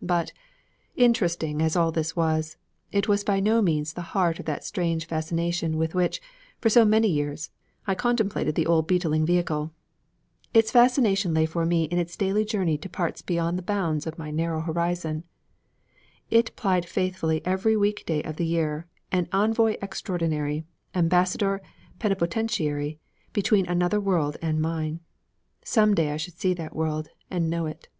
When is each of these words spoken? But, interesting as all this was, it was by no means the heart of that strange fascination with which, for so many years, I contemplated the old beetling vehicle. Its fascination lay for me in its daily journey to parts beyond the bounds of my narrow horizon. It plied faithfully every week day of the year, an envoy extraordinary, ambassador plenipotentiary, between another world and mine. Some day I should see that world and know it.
But, 0.00 0.32
interesting 0.96 1.60
as 1.60 1.76
all 1.76 1.92
this 1.92 2.16
was, 2.16 2.56
it 2.90 3.06
was 3.06 3.22
by 3.22 3.38
no 3.38 3.60
means 3.60 3.92
the 3.92 4.00
heart 4.16 4.38
of 4.38 4.46
that 4.46 4.64
strange 4.64 5.04
fascination 5.06 5.76
with 5.76 5.94
which, 5.94 6.22
for 6.58 6.70
so 6.70 6.86
many 6.86 7.06
years, 7.08 7.50
I 7.86 7.94
contemplated 7.94 8.54
the 8.54 8.64
old 8.64 8.86
beetling 8.86 9.26
vehicle. 9.26 9.72
Its 10.54 10.70
fascination 10.70 11.34
lay 11.34 11.44
for 11.44 11.66
me 11.66 11.84
in 11.84 11.98
its 11.98 12.16
daily 12.16 12.46
journey 12.46 12.78
to 12.78 12.88
parts 12.88 13.20
beyond 13.20 13.58
the 13.58 13.62
bounds 13.62 14.06
of 14.06 14.16
my 14.16 14.30
narrow 14.30 14.62
horizon. 14.62 15.24
It 16.30 16.56
plied 16.56 16.86
faithfully 16.86 17.42
every 17.44 17.76
week 17.76 18.04
day 18.06 18.22
of 18.22 18.36
the 18.36 18.46
year, 18.46 18.86
an 19.12 19.28
envoy 19.34 19.76
extraordinary, 19.82 20.64
ambassador 20.94 21.60
plenipotentiary, 21.98 23.00
between 23.34 23.66
another 23.66 24.00
world 24.00 24.38
and 24.40 24.62
mine. 24.62 25.00
Some 25.62 25.94
day 25.94 26.10
I 26.12 26.16
should 26.16 26.40
see 26.40 26.54
that 26.54 26.74
world 26.74 27.10
and 27.30 27.50
know 27.50 27.66
it. 27.66 27.90